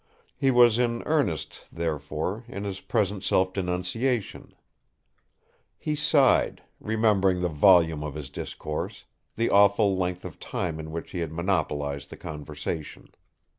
He 0.35 0.49
was 0.49 0.79
in 0.79 1.03
earnest, 1.05 1.65
therefore, 1.71 2.43
in 2.47 2.63
his 2.63 2.79
present 2.81 3.23
self 3.23 3.53
denunciation. 3.53 4.55
He 5.77 5.93
sighed, 5.93 6.63
remembering 6.79 7.41
the 7.41 7.49
volume 7.49 8.03
of 8.03 8.15
his 8.15 8.31
discourse, 8.31 9.05
the 9.35 9.51
awful 9.51 9.95
length 9.95 10.25
of 10.25 10.39
time 10.39 10.79
in 10.79 10.89
which 10.89 11.11
he 11.11 11.19
had 11.19 11.31
monopolized 11.31 12.09
the 12.09 12.17
conversation. 12.17 13.11